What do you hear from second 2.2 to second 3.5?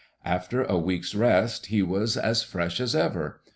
fresh as ever.